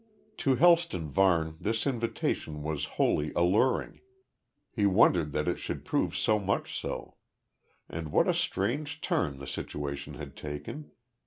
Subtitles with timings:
[0.37, 4.01] To Helston Varne this invitation was wholly alluring
[4.71, 7.17] he wondered that it should prove so much so.
[7.87, 10.89] And what a strange turn the situation had taken.